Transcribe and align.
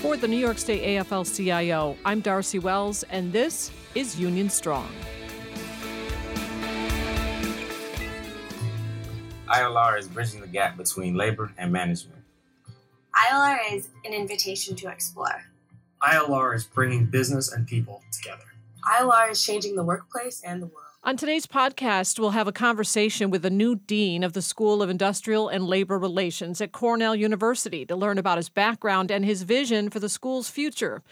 For 0.00 0.16
the 0.16 0.26
New 0.26 0.38
York 0.38 0.56
State 0.56 0.82
AFL 0.82 1.36
CIO, 1.36 1.94
I'm 2.06 2.20
Darcy 2.20 2.58
Wells, 2.58 3.02
and 3.10 3.30
this 3.34 3.70
is 3.94 4.18
Union 4.18 4.48
Strong. 4.48 4.90
ILR 9.46 9.98
is 9.98 10.08
bridging 10.08 10.40
the 10.40 10.46
gap 10.46 10.78
between 10.78 11.16
labor 11.16 11.52
and 11.58 11.70
management. 11.70 12.22
ILR 13.14 13.58
is 13.72 13.90
an 14.06 14.14
invitation 14.14 14.74
to 14.76 14.88
explore. 14.88 15.44
ILR 16.02 16.54
is 16.54 16.64
bringing 16.64 17.04
business 17.04 17.52
and 17.52 17.66
people 17.66 18.02
together. 18.10 18.44
ILR 18.84 19.30
is 19.30 19.44
changing 19.44 19.76
the 19.76 19.84
workplace 19.84 20.40
and 20.42 20.62
the 20.62 20.66
world. 20.66 20.89
On 21.02 21.16
today's 21.16 21.46
podcast, 21.46 22.18
we'll 22.18 22.32
have 22.32 22.46
a 22.46 22.52
conversation 22.52 23.30
with 23.30 23.40
the 23.40 23.48
new 23.48 23.74
dean 23.74 24.22
of 24.22 24.34
the 24.34 24.42
School 24.42 24.82
of 24.82 24.90
Industrial 24.90 25.48
and 25.48 25.64
Labor 25.64 25.98
Relations 25.98 26.60
at 26.60 26.72
Cornell 26.72 27.16
University 27.16 27.86
to 27.86 27.96
learn 27.96 28.18
about 28.18 28.36
his 28.36 28.50
background 28.50 29.10
and 29.10 29.24
his 29.24 29.42
vision 29.42 29.88
for 29.88 29.98
the 29.98 30.10
school's 30.10 30.50
future. 30.50 31.02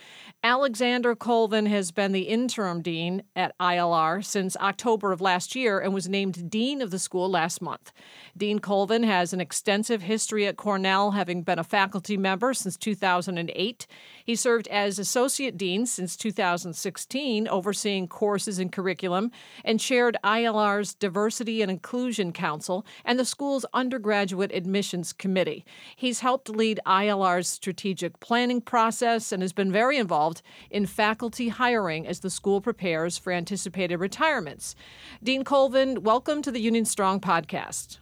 Alexander 0.44 1.16
Colvin 1.16 1.64
has 1.64 1.90
been 1.90 2.12
the 2.12 2.28
interim 2.28 2.82
dean 2.82 3.22
at 3.34 3.56
ILR 3.58 4.22
since 4.22 4.58
October 4.58 5.10
of 5.10 5.22
last 5.22 5.56
year 5.56 5.80
and 5.80 5.94
was 5.94 6.06
named 6.06 6.50
dean 6.50 6.82
of 6.82 6.90
the 6.90 6.98
school 6.98 7.30
last 7.30 7.62
month. 7.62 7.90
Dean 8.36 8.58
Colvin 8.58 9.04
has 9.04 9.32
an 9.32 9.40
extensive 9.40 10.02
history 10.02 10.46
at 10.46 10.58
Cornell, 10.58 11.12
having 11.12 11.42
been 11.42 11.58
a 11.58 11.64
faculty 11.64 12.18
member 12.18 12.52
since 12.52 12.76
2008. 12.76 13.86
He 14.22 14.36
served 14.36 14.68
as 14.68 14.98
associate 14.98 15.56
dean 15.56 15.86
since 15.86 16.14
2016, 16.14 17.48
overseeing 17.48 18.06
courses 18.06 18.58
and 18.58 18.70
curriculum, 18.70 19.32
and 19.64 19.77
and 19.78 19.82
chaired 19.84 20.16
ILR's 20.24 20.92
Diversity 20.92 21.62
and 21.62 21.70
Inclusion 21.70 22.32
Council 22.32 22.84
and 23.04 23.16
the 23.16 23.24
school's 23.24 23.64
undergraduate 23.72 24.50
admissions 24.52 25.12
committee. 25.12 25.64
He's 25.94 26.18
helped 26.18 26.48
lead 26.48 26.80
ILR's 26.84 27.46
strategic 27.46 28.18
planning 28.18 28.60
process 28.60 29.30
and 29.30 29.40
has 29.40 29.52
been 29.52 29.70
very 29.70 29.96
involved 29.96 30.42
in 30.68 30.84
faculty 30.84 31.48
hiring 31.48 32.08
as 32.08 32.18
the 32.18 32.28
school 32.28 32.60
prepares 32.60 33.18
for 33.18 33.32
anticipated 33.32 33.98
retirements. 33.98 34.74
Dean 35.22 35.44
Colvin, 35.44 36.02
welcome 36.02 36.42
to 36.42 36.50
the 36.50 36.60
Union 36.60 36.84
Strong 36.84 37.20
podcast. 37.20 37.98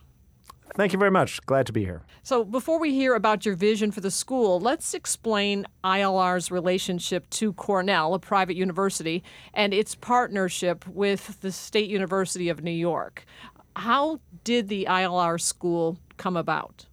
Thank 0.74 0.92
you 0.92 0.98
very 0.98 1.10
much. 1.10 1.40
Glad 1.46 1.66
to 1.66 1.72
be 1.72 1.84
here. 1.84 2.02
So, 2.22 2.44
before 2.44 2.78
we 2.78 2.92
hear 2.92 3.14
about 3.14 3.46
your 3.46 3.54
vision 3.54 3.90
for 3.90 4.00
the 4.00 4.10
school, 4.10 4.60
let's 4.60 4.92
explain 4.94 5.64
ILR's 5.84 6.50
relationship 6.50 7.28
to 7.30 7.52
Cornell, 7.54 8.12
a 8.14 8.18
private 8.18 8.56
university, 8.56 9.22
and 9.54 9.72
its 9.72 9.94
partnership 9.94 10.86
with 10.86 11.40
the 11.40 11.52
State 11.52 11.88
University 11.88 12.48
of 12.48 12.62
New 12.62 12.70
York. 12.70 13.24
How 13.76 14.20
did 14.44 14.68
the 14.68 14.86
ILR 14.88 15.40
school 15.40 15.98
come 16.16 16.36
about? 16.36 16.86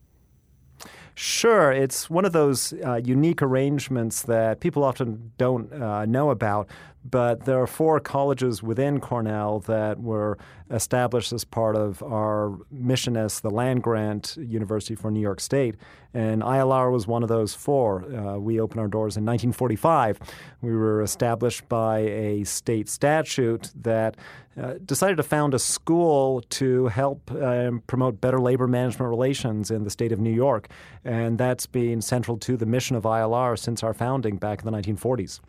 Sure. 1.16 1.72
It's 1.72 2.10
one 2.10 2.26
of 2.26 2.32
those 2.32 2.74
uh, 2.86 2.96
unique 3.04 3.42
arrangements 3.42 4.24
that 4.24 4.60
people 4.62 4.84
often 4.84 5.32
don't 5.38 5.72
uh, 5.72 6.06
know 6.06 6.32
about, 6.32 6.68
but 7.10 7.46
there 7.46 7.62
are 7.62 7.68
four 7.68 8.00
colleges 8.00 8.64
within 8.64 9.00
Cornell 9.00 9.60
that 9.62 10.00
were 10.00 10.38
established 10.72 11.34
as 11.34 11.44
part 11.44 11.76
of 11.76 12.02
our 12.02 12.58
mission 12.72 13.18
as 13.18 13.42
the 13.42 13.50
land 13.50 13.84
grant 13.84 14.38
University 14.38 14.96
for 14.96 15.12
New 15.12 15.20
York 15.20 15.40
State. 15.40 15.76
And 16.14 16.42
ILR 16.42 16.92
was 16.92 17.06
one 17.06 17.22
of 17.22 17.30
those 17.30 17.54
four. 17.54 18.04
Uh, 18.04 18.38
we 18.38 18.60
opened 18.60 18.80
our 18.80 18.88
doors 18.88 19.18
in 19.18 19.26
1945. 19.26 20.20
We 20.62 20.72
were 20.72 21.02
established 21.02 21.68
by 21.68 22.00
a 22.00 22.44
state 22.46 22.88
statute 22.88 23.72
that 23.82 24.16
uh, 24.62 24.76
decided 24.86 25.18
to 25.18 25.24
found 25.24 25.54
a 25.54 25.60
school 25.60 26.42
to 26.50 26.88
help 26.88 27.32
uh, 27.32 27.72
promote 27.88 28.22
better 28.22 28.40
labor 28.40 28.68
management 28.68 29.10
relations 29.10 29.72
in 29.72 29.84
the 29.84 29.90
state 29.90 30.12
of 30.12 30.20
New 30.20 30.34
York. 30.34 30.70
And 31.04 31.38
that's 31.38 31.66
been 31.66 32.02
central 32.02 32.38
to 32.38 32.56
the 32.56 32.66
mission 32.66 32.96
of 32.96 33.04
ILR 33.04 33.58
since 33.58 33.84
our 33.84 33.94
founding 33.94 34.38
back 34.38 34.64
in 34.64 34.72
the 34.72 34.78
1940s. 34.78 35.40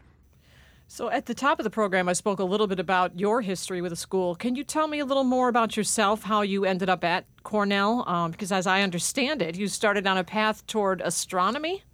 So, 0.95 1.11
at 1.11 1.27
the 1.27 1.35
top 1.35 1.59
of 1.59 1.65
the 1.65 1.71
program, 1.71 2.09
I 2.09 2.13
spoke 2.13 2.39
a 2.39 2.45
little 2.45 2.69
bit 2.69 2.79
about 2.79 3.19
your 3.19 3.41
history 3.41 3.83
with 3.83 3.91
the 3.91 3.97
school. 3.97 4.37
Can 4.37 4.55
you 4.55 4.63
tell 4.63 4.87
me 4.87 5.01
a 5.01 5.05
little 5.05 5.25
more 5.25 5.49
about 5.49 5.77
yourself, 5.77 6.23
how 6.23 6.43
you 6.43 6.65
ended 6.65 6.89
up 6.89 7.03
at 7.03 7.25
Cornell? 7.43 8.09
Um, 8.09 8.31
because, 8.31 8.53
as 8.53 8.69
I 8.69 8.81
understand 8.83 9.43
it, 9.43 9.57
you 9.57 9.67
started 9.67 10.07
on 10.07 10.19
a 10.19 10.23
path 10.23 10.65
toward 10.69 11.01
astronomy? 11.01 11.83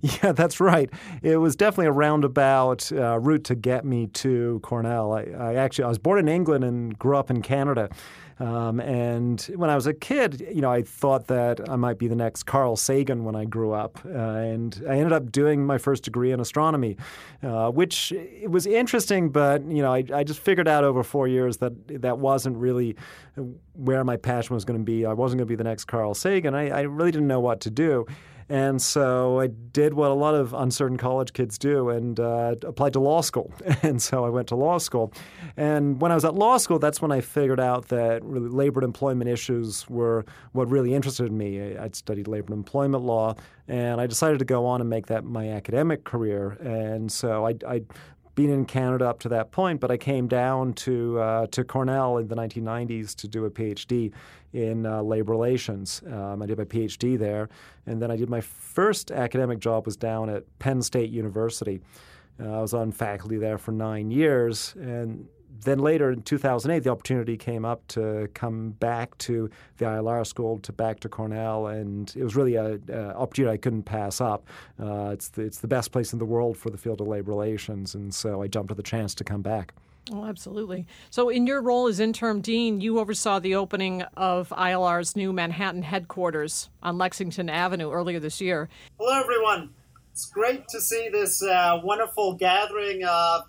Yeah, 0.00 0.32
that's 0.32 0.60
right. 0.60 0.88
It 1.22 1.36
was 1.36 1.56
definitely 1.56 1.86
a 1.86 1.92
roundabout 1.92 2.90
uh, 2.90 3.18
route 3.18 3.44
to 3.44 3.54
get 3.54 3.84
me 3.84 4.06
to 4.08 4.58
Cornell. 4.62 5.12
I, 5.12 5.24
I, 5.24 5.54
actually 5.56 5.84
I 5.84 5.88
was 5.88 5.98
born 5.98 6.18
in 6.18 6.26
England 6.26 6.64
and 6.64 6.98
grew 6.98 7.18
up 7.18 7.30
in 7.30 7.42
Canada. 7.42 7.90
Um, 8.40 8.80
and 8.80 9.40
when 9.54 9.70
I 9.70 9.74
was 9.74 9.86
a 9.86 9.94
kid, 9.94 10.40
you 10.52 10.60
know, 10.60 10.70
I 10.70 10.82
thought 10.82 11.28
that 11.28 11.68
I 11.68 11.76
might 11.76 11.98
be 11.98 12.08
the 12.08 12.16
next 12.16 12.44
Carl 12.44 12.76
Sagan 12.76 13.24
when 13.24 13.36
I 13.36 13.44
grew 13.44 13.72
up. 13.72 14.00
Uh, 14.04 14.08
and 14.08 14.82
I 14.88 14.96
ended 14.96 15.12
up 15.12 15.30
doing 15.30 15.64
my 15.64 15.78
first 15.78 16.02
degree 16.02 16.32
in 16.32 16.40
astronomy, 16.40 16.96
uh, 17.42 17.70
which 17.70 18.12
it 18.12 18.50
was 18.50 18.66
interesting, 18.66 19.30
but 19.30 19.64
you 19.64 19.82
know, 19.82 19.92
I, 19.92 20.04
I 20.12 20.24
just 20.24 20.40
figured 20.40 20.66
out 20.66 20.84
over 20.84 21.02
four 21.02 21.28
years 21.28 21.58
that 21.58 22.02
that 22.02 22.18
wasn't 22.18 22.56
really 22.56 22.96
where 23.74 24.04
my 24.04 24.16
passion 24.16 24.54
was 24.54 24.64
going 24.64 24.78
to 24.78 24.84
be. 24.84 25.06
I 25.06 25.12
wasn't 25.12 25.38
going 25.38 25.46
to 25.46 25.52
be 25.52 25.56
the 25.56 25.64
next 25.64 25.84
Carl 25.84 26.14
Sagan. 26.14 26.54
I, 26.54 26.70
I 26.70 26.80
really 26.82 27.12
didn't 27.12 27.28
know 27.28 27.40
what 27.40 27.60
to 27.60 27.70
do. 27.70 28.06
And 28.48 28.80
so 28.80 29.40
I 29.40 29.46
did 29.46 29.94
what 29.94 30.10
a 30.10 30.14
lot 30.14 30.34
of 30.34 30.52
uncertain 30.52 30.96
college 30.96 31.32
kids 31.32 31.58
do 31.58 31.88
and 31.88 32.18
uh, 32.20 32.56
applied 32.62 32.92
to 32.94 33.00
law 33.00 33.20
school. 33.20 33.52
and 33.82 34.00
so 34.02 34.24
I 34.24 34.28
went 34.28 34.48
to 34.48 34.56
law 34.56 34.78
school. 34.78 35.12
And 35.56 36.00
when 36.00 36.12
I 36.12 36.14
was 36.14 36.24
at 36.24 36.34
law 36.34 36.56
school, 36.58 36.78
that's 36.78 37.00
when 37.00 37.12
I 37.12 37.20
figured 37.20 37.60
out 37.60 37.88
that 37.88 38.24
really 38.24 38.48
labor 38.48 38.80
and 38.80 38.84
employment 38.84 39.30
issues 39.30 39.88
were 39.88 40.24
what 40.52 40.68
really 40.68 40.94
interested 40.94 41.30
me. 41.32 41.76
I'd 41.76 41.96
studied 41.96 42.28
labor 42.28 42.52
and 42.52 42.58
employment 42.58 43.04
law, 43.04 43.34
and 43.68 44.00
I 44.00 44.06
decided 44.06 44.38
to 44.40 44.44
go 44.44 44.66
on 44.66 44.80
and 44.80 44.90
make 44.90 45.06
that 45.06 45.24
my 45.24 45.50
academic 45.50 46.04
career. 46.04 46.58
And 46.60 47.10
so 47.10 47.46
I, 47.46 47.54
I 47.66 47.82
been 48.34 48.50
in 48.50 48.64
Canada 48.64 49.08
up 49.08 49.20
to 49.20 49.28
that 49.30 49.52
point, 49.52 49.80
but 49.80 49.90
I 49.90 49.96
came 49.96 50.26
down 50.26 50.72
to 50.74 51.18
uh, 51.18 51.46
to 51.48 51.64
Cornell 51.64 52.18
in 52.18 52.28
the 52.28 52.36
1990s 52.36 53.14
to 53.16 53.28
do 53.28 53.44
a 53.44 53.50
PhD 53.50 54.12
in 54.52 54.86
uh, 54.86 55.02
labor 55.02 55.32
relations. 55.32 56.02
Um, 56.10 56.42
I 56.42 56.46
did 56.46 56.58
my 56.58 56.64
PhD 56.64 57.18
there, 57.18 57.48
and 57.86 58.00
then 58.00 58.10
I 58.10 58.16
did 58.16 58.28
my 58.28 58.40
first 58.40 59.10
academic 59.10 59.58
job 59.58 59.86
was 59.86 59.96
down 59.96 60.28
at 60.30 60.44
Penn 60.58 60.82
State 60.82 61.10
University. 61.10 61.80
Uh, 62.40 62.58
I 62.58 62.60
was 62.60 62.74
on 62.74 62.90
faculty 62.92 63.36
there 63.36 63.58
for 63.58 63.72
nine 63.72 64.10
years, 64.10 64.74
and 64.76 65.28
then 65.62 65.78
later 65.78 66.10
in 66.10 66.22
2008, 66.22 66.82
the 66.82 66.90
opportunity 66.90 67.36
came 67.36 67.64
up 67.64 67.86
to 67.88 68.28
come 68.34 68.70
back 68.70 69.16
to 69.18 69.48
the 69.78 69.84
ILR 69.84 70.26
school, 70.26 70.58
to 70.60 70.72
back 70.72 71.00
to 71.00 71.08
Cornell, 71.08 71.68
and 71.68 72.12
it 72.16 72.24
was 72.24 72.36
really 72.36 72.56
an 72.56 72.82
opportunity 72.90 73.52
I 73.54 73.56
couldn't 73.56 73.84
pass 73.84 74.20
up. 74.20 74.46
Uh, 74.80 75.10
it's, 75.12 75.28
the, 75.28 75.42
it's 75.42 75.58
the 75.58 75.68
best 75.68 75.92
place 75.92 76.12
in 76.12 76.18
the 76.18 76.24
world 76.24 76.56
for 76.56 76.70
the 76.70 76.78
field 76.78 77.00
of 77.00 77.08
labor 77.08 77.30
relations, 77.30 77.94
and 77.94 78.14
so 78.14 78.42
I 78.42 78.48
jumped 78.48 78.70
at 78.70 78.76
the 78.76 78.82
chance 78.82 79.14
to 79.16 79.24
come 79.24 79.42
back. 79.42 79.74
Oh, 80.12 80.26
absolutely. 80.26 80.86
So, 81.08 81.30
in 81.30 81.46
your 81.46 81.62
role 81.62 81.86
as 81.86 81.98
interim 81.98 82.42
dean, 82.42 82.82
you 82.82 82.98
oversaw 82.98 83.38
the 83.38 83.54
opening 83.54 84.02
of 84.18 84.50
ILR's 84.50 85.16
new 85.16 85.32
Manhattan 85.32 85.82
headquarters 85.82 86.68
on 86.82 86.98
Lexington 86.98 87.48
Avenue 87.48 87.90
earlier 87.90 88.20
this 88.20 88.38
year. 88.38 88.68
Hello, 88.98 89.18
everyone. 89.18 89.70
It's 90.12 90.26
great 90.26 90.68
to 90.68 90.80
see 90.80 91.08
this 91.10 91.42
uh, 91.42 91.80
wonderful 91.82 92.34
gathering 92.34 93.02
of 93.04 93.44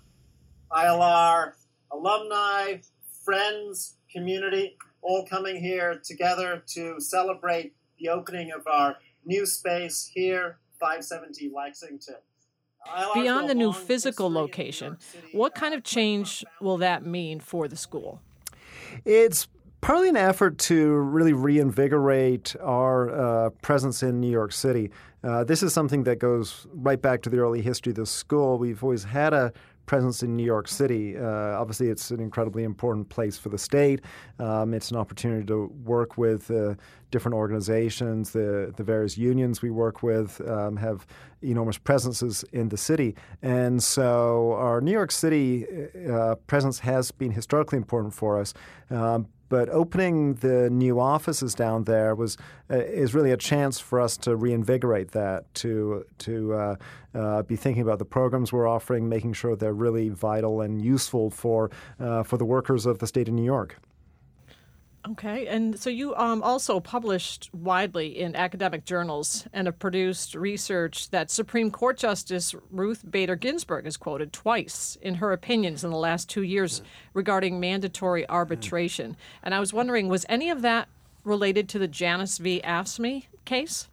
ILR 0.72 1.52
alumni, 1.92 2.78
friends, 3.24 3.96
community, 4.10 4.76
all 5.02 5.26
coming 5.26 5.56
here 5.56 6.00
together 6.04 6.62
to 6.66 7.00
celebrate 7.00 7.74
the 7.98 8.08
opening 8.08 8.50
of 8.52 8.66
our 8.66 8.96
new 9.24 9.46
space 9.46 10.10
here, 10.12 10.58
570 10.80 11.50
Lexington. 11.54 12.16
Beyond 13.14 13.48
the 13.48 13.54
new 13.54 13.72
physical 13.72 14.30
location, 14.30 14.98
what 15.32 15.54
kind 15.54 15.74
of 15.74 15.82
change 15.82 16.44
will 16.60 16.76
that 16.78 17.04
mean 17.04 17.40
for 17.40 17.66
the 17.66 17.76
school? 17.76 18.20
It's 19.04 19.48
partly 19.80 20.08
an 20.08 20.16
effort 20.16 20.58
to 20.58 20.94
really 20.94 21.32
reinvigorate 21.32 22.54
our 22.60 23.10
uh, 23.46 23.50
presence 23.62 24.02
in 24.02 24.20
New 24.20 24.30
York 24.30 24.52
City. 24.52 24.90
Uh, 25.24 25.42
this 25.42 25.62
is 25.62 25.72
something 25.72 26.04
that 26.04 26.18
goes 26.20 26.66
right 26.72 27.00
back 27.00 27.22
to 27.22 27.30
the 27.30 27.38
early 27.38 27.60
history 27.60 27.90
of 27.90 27.96
the 27.96 28.06
school. 28.06 28.58
We've 28.58 28.82
always 28.82 29.04
had 29.04 29.34
a 29.34 29.52
presence 29.86 30.22
in 30.22 30.36
New 30.36 30.44
York 30.44 30.68
City. 30.68 31.16
Uh, 31.16 31.60
obviously, 31.60 31.88
it's 31.88 32.10
an 32.10 32.20
incredibly 32.20 32.64
important 32.64 33.08
place 33.08 33.38
for 33.38 33.48
the 33.48 33.58
state. 33.58 34.00
Um, 34.38 34.74
it's 34.74 34.90
an 34.90 34.96
opportunity 34.96 35.46
to 35.46 35.72
work 35.84 36.18
with 36.18 36.50
uh, 36.50 36.74
different 37.10 37.34
organizations. 37.34 38.32
The, 38.32 38.72
the 38.76 38.84
various 38.84 39.16
unions 39.16 39.62
we 39.62 39.70
work 39.70 40.02
with 40.02 40.40
um, 40.48 40.76
have 40.76 41.06
enormous 41.42 41.78
presences 41.78 42.44
in 42.52 42.68
the 42.68 42.76
city. 42.76 43.14
And 43.42 43.82
so 43.82 44.52
our 44.52 44.80
New 44.80 44.92
York 44.92 45.12
City 45.12 45.66
uh, 46.10 46.34
presence 46.46 46.80
has 46.80 47.10
been 47.10 47.32
historically 47.32 47.78
important 47.78 48.14
for 48.14 48.40
us. 48.40 48.52
Um, 48.90 49.28
but 49.48 49.68
opening 49.68 50.34
the 50.34 50.70
new 50.70 50.98
offices 51.00 51.54
down 51.54 51.84
there 51.84 52.14
was 52.14 52.36
uh, 52.70 52.76
is 52.76 53.14
really 53.14 53.32
a 53.32 53.36
chance 53.36 53.78
for 53.78 54.00
us 54.00 54.16
to 54.18 54.36
reinvigorate 54.36 55.12
that, 55.12 55.52
to 55.54 56.04
to 56.18 56.54
uh, 56.54 56.76
uh, 57.14 57.42
be 57.42 57.56
thinking 57.56 57.82
about 57.82 57.98
the 57.98 58.04
programs 58.04 58.52
we're 58.52 58.68
offering, 58.68 59.08
making 59.08 59.32
sure 59.32 59.56
they're 59.56 59.72
really 59.72 60.08
vital 60.08 60.60
and 60.60 60.82
useful 60.82 61.30
for 61.30 61.70
uh, 62.00 62.22
for 62.22 62.36
the 62.36 62.44
workers 62.44 62.86
of 62.86 62.98
the 62.98 63.06
state 63.06 63.28
of 63.28 63.34
New 63.34 63.44
York. 63.44 63.78
Okay, 65.08 65.46
and 65.46 65.78
so 65.78 65.88
you 65.88 66.16
um, 66.16 66.42
also 66.42 66.80
published 66.80 67.48
widely 67.54 68.18
in 68.18 68.34
academic 68.34 68.84
journals 68.84 69.46
and 69.52 69.68
have 69.68 69.78
produced 69.78 70.34
research 70.34 71.10
that 71.10 71.30
Supreme 71.30 71.70
Court 71.70 71.96
Justice 71.96 72.56
Ruth 72.72 73.08
Bader 73.08 73.36
Ginsburg 73.36 73.84
has 73.84 73.96
quoted 73.96 74.32
twice 74.32 74.98
in 75.00 75.16
her 75.16 75.32
opinions 75.32 75.84
in 75.84 75.90
the 75.90 75.96
last 75.96 76.28
two 76.28 76.42
years 76.42 76.82
regarding 77.14 77.60
mandatory 77.60 78.28
arbitration. 78.28 79.16
And 79.44 79.54
I 79.54 79.60
was 79.60 79.72
wondering, 79.72 80.08
was 80.08 80.26
any 80.28 80.50
of 80.50 80.62
that 80.62 80.88
related 81.22 81.68
to 81.68 81.78
the 81.78 81.88
Janus 81.88 82.38
v. 82.38 82.60
AFSCME 82.64 83.26
case? 83.44 83.88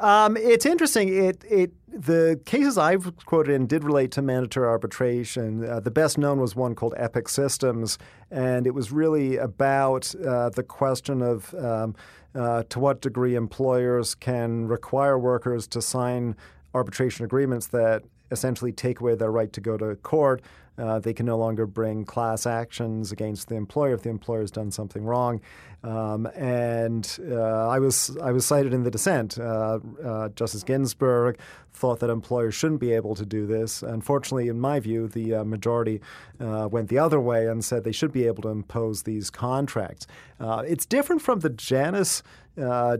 Um, 0.00 0.36
it's 0.36 0.66
interesting. 0.66 1.08
It 1.08 1.44
it 1.48 1.72
the 1.88 2.40
cases 2.44 2.76
I've 2.76 3.14
quoted 3.24 3.54
in 3.54 3.66
did 3.66 3.84
relate 3.84 4.10
to 4.12 4.22
mandatory 4.22 4.68
arbitration. 4.68 5.64
Uh, 5.64 5.80
the 5.80 5.90
best 5.90 6.18
known 6.18 6.40
was 6.40 6.54
one 6.54 6.74
called 6.74 6.94
Epic 6.96 7.28
Systems, 7.28 7.98
and 8.30 8.66
it 8.66 8.74
was 8.74 8.92
really 8.92 9.36
about 9.36 10.14
uh, 10.16 10.50
the 10.50 10.62
question 10.62 11.22
of 11.22 11.54
um, 11.54 11.94
uh, 12.34 12.64
to 12.64 12.78
what 12.78 13.00
degree 13.00 13.34
employers 13.34 14.14
can 14.14 14.66
require 14.66 15.18
workers 15.18 15.66
to 15.68 15.80
sign 15.80 16.36
arbitration 16.74 17.24
agreements 17.24 17.68
that 17.68 18.02
essentially 18.30 18.72
take 18.72 19.00
away 19.00 19.14
their 19.14 19.30
right 19.30 19.52
to 19.52 19.60
go 19.60 19.76
to 19.76 19.96
court. 19.96 20.42
Uh, 20.78 20.98
they 20.98 21.12
can 21.12 21.26
no 21.26 21.38
longer 21.38 21.66
bring 21.66 22.04
class 22.04 22.46
actions 22.46 23.12
against 23.12 23.48
the 23.48 23.54
employer 23.54 23.94
if 23.94 24.02
the 24.02 24.10
employer 24.10 24.40
has 24.40 24.50
done 24.50 24.70
something 24.70 25.04
wrong. 25.04 25.40
Um, 25.82 26.26
and 26.34 27.18
uh, 27.30 27.68
I 27.68 27.78
was 27.78 28.16
I 28.22 28.32
was 28.32 28.44
cited 28.44 28.74
in 28.74 28.82
the 28.82 28.90
dissent. 28.90 29.38
Uh, 29.38 29.78
uh, 30.04 30.28
Justice 30.30 30.64
Ginsburg 30.64 31.38
thought 31.72 32.00
that 32.00 32.10
employers 32.10 32.54
shouldn't 32.54 32.80
be 32.80 32.92
able 32.92 33.14
to 33.14 33.24
do 33.24 33.46
this. 33.46 33.82
Unfortunately, 33.82 34.48
in 34.48 34.58
my 34.58 34.80
view, 34.80 35.06
the 35.06 35.34
uh, 35.34 35.44
majority 35.44 36.00
uh, 36.40 36.68
went 36.70 36.88
the 36.88 36.98
other 36.98 37.20
way 37.20 37.46
and 37.46 37.64
said 37.64 37.84
they 37.84 37.92
should 37.92 38.12
be 38.12 38.26
able 38.26 38.42
to 38.42 38.48
impose 38.48 39.02
these 39.02 39.30
contracts. 39.30 40.06
it's 40.40 40.86
different 40.86 41.22
from 41.22 41.40
the 41.40 41.50
Janus 41.50 42.22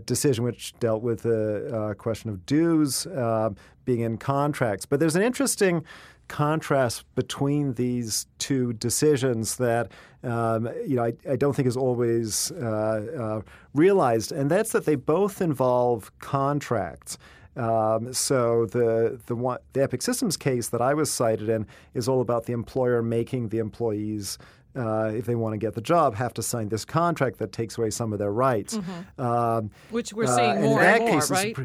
decision, 0.05 0.45
which 0.45 0.75
dealt 0.79 1.03
with 1.03 1.23
the 1.23 1.95
question 1.99 2.29
of 2.31 2.45
dues 2.45 3.07
being 3.87 4.01
in 4.01 4.19
contracts. 4.19 4.85
But 4.85 5.01
there's 5.01 5.17
an 5.17 5.23
interesting 5.23 5.83
contrast 6.29 7.05
between 7.15 7.75
these 7.75 8.27
two 8.39 8.73
decisions 8.75 9.57
that 9.57 9.91
um, 10.23 10.69
you 10.87 10.97
know 10.97 11.05
I, 11.05 11.13
I, 11.31 11.37
don't 11.37 11.55
think 11.55 11.69
is 11.69 11.77
always 11.77 12.51
uh, 12.53 12.65
uh, 12.65 13.41
realized, 13.75 14.33
and 14.33 14.51
that's 14.51 14.73
that 14.73 14.85
they 14.85 14.97
both 14.97 15.41
involve 15.41 16.11
contracts. 16.19 17.19
Um, 17.57 18.13
so 18.13 18.67
the 18.67 19.21
the 19.27 19.35
one 19.35 19.59
the 19.73 19.83
Epic 19.83 20.03
Systems 20.03 20.37
case 20.37 20.69
that 20.69 20.83
I 20.83 20.95
was 20.95 21.11
cited 21.11 21.49
in 21.49 21.67
is 21.95 22.09
all 22.09 22.21
about 22.21 22.45
the 22.47 22.53
employer 22.53 23.03
making 23.03 23.49
the 23.49 23.59
employees. 23.59 24.39
Uh, 24.75 25.11
if 25.15 25.25
they 25.25 25.35
want 25.35 25.55
to 25.55 25.57
get 25.57 25.73
the 25.73 25.81
job, 25.81 26.15
have 26.15 26.35
to 26.35 26.43
sign 26.43 26.69
this 26.69 26.85
contract 26.85 27.39
that 27.39 27.51
takes 27.51 27.79
away 27.79 27.89
some 27.89 28.13
of 28.13 28.19
their 28.19 28.31
rights. 28.31 28.77
Mm-hmm. 28.77 29.23
Um, 29.23 29.71
Which 29.89 30.13
we're 30.13 30.27
seeing 30.27 30.59
uh, 30.59 30.61
more 30.61 30.83
and, 30.83 31.03
more, 31.03 31.13
case, 31.13 31.31
right? 31.31 31.57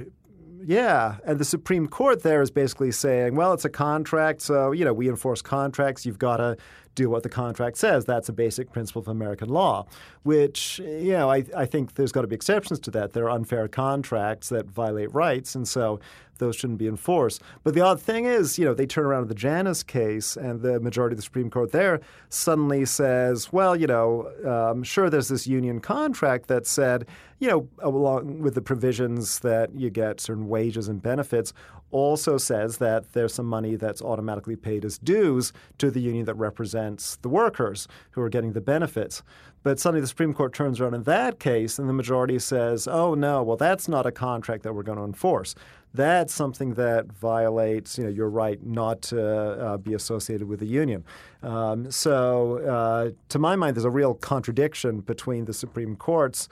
Yeah, 0.63 1.17
and 1.25 1.39
the 1.39 1.45
Supreme 1.45 1.87
Court 1.87 2.23
there 2.23 2.41
is 2.41 2.51
basically 2.51 2.91
saying, 2.91 3.35
well, 3.35 3.53
it's 3.53 3.65
a 3.65 3.69
contract, 3.69 4.41
so 4.41 4.71
you 4.71 4.85
know 4.85 4.93
we 4.93 5.09
enforce 5.09 5.41
contracts. 5.41 6.05
You've 6.05 6.19
got 6.19 6.37
to 6.37 6.57
do 6.95 7.09
what 7.09 7.23
the 7.23 7.29
contract 7.29 7.77
says. 7.77 8.05
That's 8.05 8.29
a 8.29 8.33
basic 8.33 8.71
principle 8.71 9.01
of 9.01 9.07
American 9.07 9.49
law. 9.49 9.85
Which 10.23 10.79
you 10.79 11.13
know 11.13 11.29
I, 11.29 11.43
I 11.55 11.65
think 11.65 11.95
there's 11.95 12.11
got 12.11 12.21
to 12.21 12.27
be 12.27 12.35
exceptions 12.35 12.79
to 12.81 12.91
that. 12.91 13.13
There 13.13 13.25
are 13.25 13.31
unfair 13.31 13.67
contracts 13.67 14.49
that 14.49 14.65
violate 14.67 15.13
rights, 15.13 15.55
and 15.55 15.67
so 15.67 15.99
those 16.41 16.57
shouldn't 16.57 16.79
be 16.79 16.87
enforced. 16.87 17.41
But 17.63 17.73
the 17.73 17.81
odd 17.81 18.01
thing 18.01 18.25
is, 18.25 18.59
you 18.59 18.65
know, 18.65 18.73
they 18.73 18.85
turn 18.85 19.05
around 19.05 19.21
to 19.21 19.27
the 19.29 19.35
Janus 19.35 19.83
case, 19.83 20.35
and 20.35 20.61
the 20.61 20.81
majority 20.81 21.13
of 21.13 21.17
the 21.17 21.23
Supreme 21.23 21.49
Court 21.49 21.71
there 21.71 22.01
suddenly 22.27 22.83
says, 22.83 23.53
well, 23.53 23.75
you 23.75 23.87
know, 23.87 24.29
um, 24.45 24.83
sure, 24.83 25.09
there's 25.09 25.29
this 25.29 25.47
union 25.47 25.79
contract 25.79 26.47
that 26.47 26.67
said, 26.67 27.05
you 27.39 27.47
know, 27.47 27.67
along 27.79 28.41
with 28.41 28.55
the 28.55 28.61
provisions 28.61 29.39
that 29.39 29.73
you 29.73 29.89
get 29.89 30.19
certain 30.19 30.49
wages 30.49 30.89
and 30.89 31.01
benefits, 31.01 31.53
also 31.91 32.37
says 32.37 32.77
that 32.77 33.13
there's 33.13 33.33
some 33.33 33.45
money 33.45 33.75
that's 33.75 34.01
automatically 34.01 34.55
paid 34.55 34.85
as 34.85 34.97
dues 34.97 35.53
to 35.77 35.91
the 35.91 36.01
union 36.01 36.25
that 36.25 36.35
represents 36.35 37.17
the 37.17 37.29
workers 37.29 37.87
who 38.11 38.21
are 38.21 38.29
getting 38.29 38.53
the 38.53 38.61
benefits. 38.61 39.23
But 39.63 39.79
suddenly 39.79 40.01
the 40.01 40.07
Supreme 40.07 40.33
Court 40.33 40.53
turns 40.53 40.81
around 40.81 40.95
in 40.95 41.03
that 41.03 41.39
case 41.39 41.77
and 41.77 41.87
the 41.87 41.93
majority 41.93 42.39
says, 42.39 42.87
oh, 42.87 43.13
no, 43.13 43.43
well, 43.43 43.57
that's 43.57 43.87
not 43.87 44.05
a 44.05 44.11
contract 44.11 44.63
that 44.63 44.73
we're 44.73 44.83
going 44.83 44.97
to 44.97 45.03
enforce 45.03 45.55
that's 45.93 46.33
something 46.33 46.75
that 46.75 47.11
violates 47.11 47.97
you 47.97 48.03
know 48.03 48.09
your 48.09 48.29
right 48.29 48.65
not 48.65 49.01
to 49.01 49.21
uh, 49.21 49.77
be 49.77 49.93
associated 49.93 50.47
with 50.47 50.61
a 50.61 50.65
union. 50.65 51.03
Um, 51.43 51.91
so, 51.91 52.57
uh, 52.59 53.11
to 53.29 53.39
my 53.39 53.55
mind, 53.55 53.75
there's 53.75 53.85
a 53.85 53.89
real 53.89 54.13
contradiction 54.13 55.01
between 55.01 55.45
the 55.45 55.53
Supreme 55.53 55.95
Court's 55.95 56.47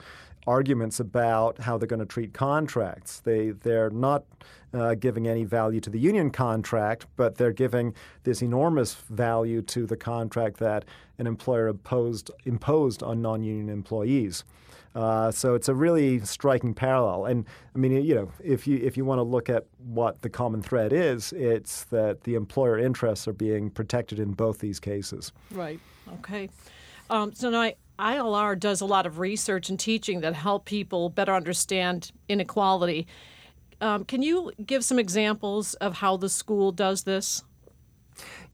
arguments 0.46 1.00
about 1.00 1.58
how 1.58 1.78
they're 1.78 1.86
going 1.86 2.00
to 2.00 2.06
treat 2.06 2.32
contracts. 2.32 3.20
They 3.20 3.50
they're 3.50 3.90
not 3.90 4.24
uh, 4.72 4.94
giving 4.94 5.26
any 5.26 5.44
value 5.44 5.80
to 5.80 5.90
the 5.90 5.98
union 5.98 6.30
contract, 6.30 7.06
but 7.16 7.36
they're 7.36 7.52
giving 7.52 7.94
this 8.24 8.42
enormous 8.42 8.94
value 8.94 9.62
to 9.62 9.86
the 9.86 9.96
contract 9.96 10.58
that 10.58 10.84
an 11.18 11.26
employer 11.26 11.68
imposed 11.68 12.30
imposed 12.44 13.02
on 13.02 13.20
non-union 13.22 13.68
employees. 13.68 14.44
Uh, 14.92 15.30
so 15.30 15.54
it's 15.54 15.68
a 15.68 15.74
really 15.74 16.18
striking 16.20 16.74
parallel. 16.74 17.26
And 17.26 17.46
I 17.74 17.78
mean, 17.78 17.92
you 18.04 18.14
know, 18.14 18.32
if 18.42 18.66
you 18.66 18.78
if 18.78 18.96
you 18.96 19.04
want 19.04 19.18
to 19.18 19.22
look 19.22 19.48
at 19.48 19.66
what 19.78 20.22
the 20.22 20.30
common 20.30 20.62
thread 20.62 20.92
is, 20.92 21.32
it's 21.32 21.84
that 21.84 22.24
the 22.24 22.34
employer 22.34 22.78
interests 22.78 23.28
are 23.28 23.32
being 23.32 23.70
protected 23.70 24.18
in 24.18 24.32
both 24.32 24.58
these 24.58 24.80
cases. 24.80 25.32
Right. 25.52 25.78
Okay. 26.14 26.48
Um, 27.08 27.32
so 27.34 27.50
now 27.50 27.60
I, 27.60 27.74
ILR 28.00 28.58
does 28.58 28.80
a 28.80 28.86
lot 28.86 29.06
of 29.06 29.18
research 29.18 29.68
and 29.68 29.78
teaching 29.78 30.20
that 30.20 30.34
help 30.34 30.64
people 30.64 31.10
better 31.10 31.34
understand 31.34 32.10
inequality. 32.28 33.06
Um, 33.80 34.04
can 34.04 34.22
you 34.22 34.52
give 34.64 34.84
some 34.84 34.98
examples 34.98 35.74
of 35.74 35.94
how 35.98 36.16
the 36.16 36.28
school 36.28 36.72
does 36.72 37.04
this? 37.04 37.44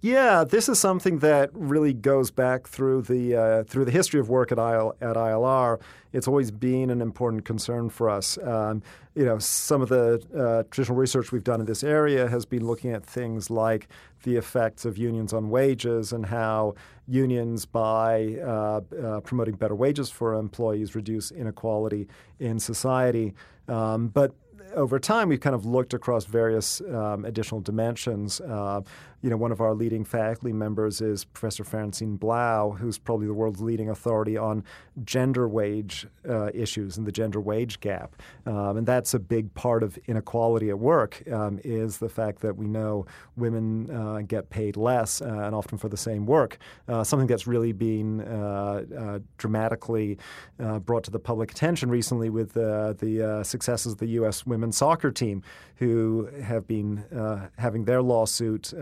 Yeah, 0.06 0.44
this 0.44 0.68
is 0.68 0.78
something 0.78 1.18
that 1.18 1.50
really 1.52 1.92
goes 1.92 2.30
back 2.30 2.68
through 2.68 3.02
the 3.02 3.34
uh, 3.34 3.64
through 3.64 3.86
the 3.86 3.90
history 3.90 4.20
of 4.20 4.28
work 4.28 4.52
at, 4.52 4.58
IL, 4.58 4.94
at 5.00 5.16
ILR. 5.16 5.80
It's 6.12 6.28
always 6.28 6.52
been 6.52 6.90
an 6.90 7.02
important 7.02 7.44
concern 7.44 7.90
for 7.90 8.08
us. 8.08 8.38
Um, 8.38 8.84
you 9.16 9.24
know, 9.24 9.40
some 9.40 9.82
of 9.82 9.88
the 9.88 10.22
uh, 10.32 10.62
traditional 10.70 10.96
research 10.96 11.32
we've 11.32 11.42
done 11.42 11.58
in 11.58 11.66
this 11.66 11.82
area 11.82 12.28
has 12.28 12.44
been 12.44 12.64
looking 12.64 12.92
at 12.92 13.04
things 13.04 13.50
like 13.50 13.88
the 14.22 14.36
effects 14.36 14.84
of 14.84 14.96
unions 14.96 15.32
on 15.32 15.50
wages 15.50 16.12
and 16.12 16.26
how 16.26 16.76
unions, 17.08 17.66
by 17.66 18.36
uh, 18.44 18.82
uh 19.02 19.20
promoting 19.22 19.56
better 19.56 19.74
wages 19.74 20.08
for 20.08 20.34
employees, 20.34 20.94
reduce 20.94 21.32
inequality 21.32 22.06
in 22.38 22.60
society. 22.60 23.34
Um, 23.66 24.06
but 24.06 24.32
over 24.76 24.98
time, 24.98 25.28
we've 25.30 25.40
kind 25.40 25.54
of 25.54 25.64
looked 25.64 25.94
across 25.94 26.26
various 26.26 26.80
um, 26.82 27.24
additional 27.24 27.60
dimensions. 27.60 28.40
Uh, 28.40 28.82
you 29.22 29.30
know, 29.30 29.36
one 29.36 29.50
of 29.50 29.60
our 29.60 29.74
leading 29.74 30.04
faculty 30.04 30.52
members 30.52 31.00
is 31.00 31.24
Professor 31.24 31.64
Francine 31.64 32.16
Blau, 32.16 32.70
who's 32.70 32.98
probably 32.98 33.26
the 33.26 33.34
world's 33.34 33.60
leading 33.60 33.88
authority 33.88 34.36
on 34.36 34.62
gender 35.04 35.48
wage 35.48 36.06
uh, 36.28 36.50
issues 36.54 36.96
and 36.96 37.06
the 37.06 37.12
gender 37.12 37.40
wage 37.40 37.80
gap. 37.80 38.14
Um, 38.44 38.76
and 38.76 38.86
that's 38.86 39.14
a 39.14 39.18
big 39.18 39.52
part 39.54 39.82
of 39.82 39.98
inequality 40.06 40.68
at 40.68 40.78
work 40.78 41.22
um, 41.32 41.58
is 41.64 41.98
the 41.98 42.08
fact 42.08 42.40
that 42.42 42.56
we 42.56 42.68
know 42.68 43.06
women 43.36 43.90
uh, 43.90 44.20
get 44.20 44.50
paid 44.50 44.76
less 44.76 45.20
uh, 45.22 45.24
and 45.24 45.54
often 45.54 45.78
for 45.78 45.88
the 45.88 45.96
same 45.96 46.26
work. 46.26 46.58
Uh, 46.86 47.02
something 47.02 47.26
that's 47.26 47.46
really 47.46 47.72
been 47.72 48.20
uh, 48.20 49.18
dramatically 49.38 50.18
brought 50.84 51.04
to 51.04 51.10
the 51.10 51.18
public 51.18 51.50
attention 51.50 51.90
recently 51.90 52.30
with 52.30 52.52
the 52.52 53.42
successes 53.44 53.94
of 53.94 53.98
the 53.98 54.06
U.S. 54.06 54.46
women's 54.66 54.76
soccer 54.76 55.12
team, 55.12 55.42
who 55.76 56.28
have 56.42 56.66
been 56.66 57.04
having 57.58 57.84
their 57.84 58.02
lawsuit 58.02 58.72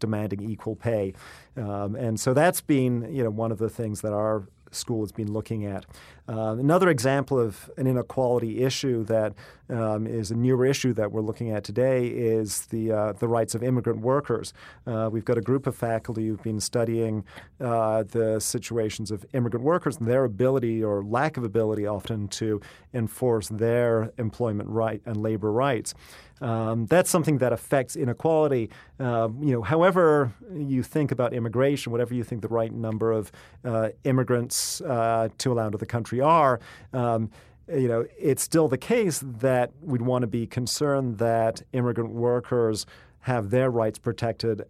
demanding 0.00 0.42
equal 0.50 0.74
pay. 0.74 1.14
Um, 1.56 1.94
and 1.94 2.18
so 2.18 2.34
that's 2.34 2.60
been 2.60 3.14
you 3.14 3.22
know 3.22 3.30
one 3.30 3.52
of 3.52 3.58
the 3.58 3.68
things 3.68 4.00
that 4.00 4.12
our 4.12 4.48
school 4.70 5.02
has 5.02 5.12
been 5.12 5.32
looking 5.32 5.64
at. 5.64 5.86
Uh, 6.28 6.56
another 6.58 6.90
example 6.90 7.38
of 7.40 7.70
an 7.78 7.86
inequality 7.86 8.62
issue 8.62 9.02
that 9.04 9.32
um, 9.70 10.06
is 10.06 10.30
a 10.30 10.34
newer 10.34 10.66
issue 10.66 10.92
that 10.92 11.10
we're 11.10 11.22
looking 11.22 11.50
at 11.50 11.64
today 11.64 12.06
is 12.06 12.66
the 12.66 12.92
uh, 12.92 13.12
the 13.12 13.28
rights 13.28 13.54
of 13.54 13.62
immigrant 13.62 14.00
workers. 14.00 14.52
Uh, 14.86 15.08
we've 15.10 15.24
got 15.24 15.38
a 15.38 15.40
group 15.40 15.66
of 15.66 15.74
faculty 15.74 16.26
who've 16.26 16.42
been 16.42 16.60
studying 16.60 17.24
uh, 17.60 18.02
the 18.02 18.40
situations 18.40 19.10
of 19.10 19.24
immigrant 19.32 19.64
workers 19.64 19.96
and 19.96 20.06
their 20.06 20.24
ability 20.24 20.82
or 20.82 21.02
lack 21.02 21.36
of 21.36 21.44
ability 21.44 21.86
often 21.86 22.28
to 22.28 22.60
enforce 22.92 23.48
their 23.48 24.10
employment 24.18 24.68
right 24.68 25.00
and 25.06 25.16
labor 25.16 25.50
rights. 25.50 25.94
Um, 26.40 26.86
that's 26.86 27.10
something 27.10 27.38
that 27.38 27.52
affects 27.52 27.96
inequality. 27.96 28.70
Uh, 29.00 29.28
you 29.40 29.52
know, 29.52 29.62
however 29.62 30.32
you 30.54 30.82
think 30.82 31.10
about 31.10 31.32
immigration, 31.32 31.90
whatever 31.90 32.14
you 32.14 32.22
think 32.22 32.42
the 32.42 32.48
right 32.48 32.72
number 32.72 33.12
of 33.12 33.32
uh, 33.64 33.88
immigrants 34.04 34.80
uh, 34.82 35.28
to 35.38 35.52
allow 35.52 35.66
into 35.66 35.78
the 35.78 35.86
country 35.86 36.17
are. 36.20 36.60
Um, 36.92 37.30
you 37.68 37.88
know, 37.88 38.06
it's 38.18 38.42
still 38.42 38.68
the 38.68 38.78
case 38.78 39.22
that 39.24 39.72
we'd 39.82 40.02
want 40.02 40.22
to 40.22 40.26
be 40.26 40.46
concerned 40.46 41.18
that 41.18 41.62
immigrant 41.72 42.12
workers 42.12 42.86
have 43.20 43.50
their 43.50 43.70
rights 43.70 43.98
protected 43.98 44.64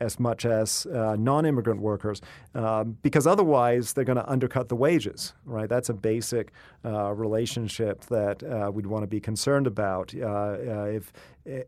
as 0.00 0.18
much 0.18 0.44
as 0.44 0.84
uh, 0.86 1.14
non-immigrant 1.16 1.80
workers, 1.80 2.20
um, 2.56 2.98
because 3.02 3.24
otherwise 3.24 3.92
they're 3.92 4.04
going 4.04 4.16
to 4.16 4.28
undercut 4.28 4.68
the 4.68 4.74
wages. 4.74 5.32
Right? 5.44 5.68
That's 5.68 5.88
a 5.88 5.94
basic 5.94 6.52
uh, 6.84 7.12
relationship 7.12 8.04
that 8.06 8.42
uh, 8.42 8.70
we'd 8.72 8.86
want 8.86 9.04
to 9.04 9.06
be 9.06 9.20
concerned 9.20 9.66
about. 9.68 10.12
Uh, 10.14 10.26
uh, 10.26 10.84
if 10.84 11.12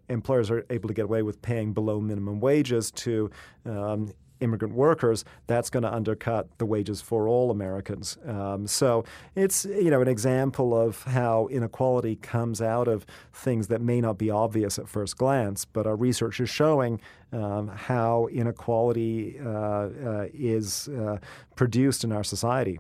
employers 0.09 0.51
are 0.51 0.67
able 0.69 0.89
to 0.89 0.95
get 0.95 1.05
away 1.05 1.23
with 1.23 1.41
paying 1.43 1.73
below 1.73 2.01
minimum 2.01 2.41
wages 2.41 2.91
to 2.91 3.31
um, 3.65 4.13
immigrant 4.45 4.75
workers, 4.75 5.25
that's 5.47 5.71
going 5.71 5.83
to 5.83 5.93
undercut 5.93 6.47
the 6.59 6.67
wages 6.67 7.01
for 7.01 7.27
all 7.27 7.51
Americans. 7.51 8.17
Um, 8.27 8.67
so 8.67 9.05
it's 9.35 9.65
you 9.65 9.91
know 9.91 10.01
an 10.01 10.09
example 10.09 10.79
of 10.79 11.03
how 11.05 11.49
inequality 11.51 12.17
comes 12.17 12.63
out 12.63 12.87
of 12.87 13.05
things 13.33 13.67
that 13.69 13.81
may 13.81 14.01
not 14.01 14.19
be 14.19 14.31
obvious 14.31 14.79
at 14.79 14.89
first 14.89 15.17
glance, 15.17 15.65
but 15.65 15.87
our 15.87 15.97
research 15.97 16.39
is 16.41 16.51
showing 16.51 17.01
um, 17.33 17.69
how 17.69 18.29
inequality 18.31 19.39
uh, 19.45 19.49
uh, 19.49 20.27
is 20.33 20.89
uh, 20.89 21.19
produced 21.57 22.05
in 22.05 22.13
our 22.13 22.25
society. 22.25 22.79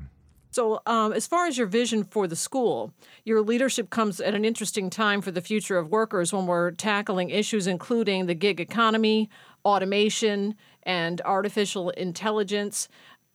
So, 0.54 0.80
um, 0.86 1.12
as 1.12 1.26
far 1.26 1.46
as 1.46 1.58
your 1.58 1.66
vision 1.66 2.04
for 2.04 2.28
the 2.28 2.36
school, 2.36 2.92
your 3.24 3.42
leadership 3.42 3.90
comes 3.90 4.20
at 4.20 4.34
an 4.36 4.44
interesting 4.44 4.88
time 4.88 5.20
for 5.20 5.32
the 5.32 5.40
future 5.40 5.78
of 5.78 5.88
workers 5.88 6.32
when 6.32 6.46
we're 6.46 6.70
tackling 6.70 7.30
issues 7.30 7.66
including 7.66 8.26
the 8.26 8.36
gig 8.36 8.60
economy, 8.60 9.28
automation, 9.64 10.54
and 10.84 11.20
artificial 11.24 11.90
intelligence. 11.90 12.88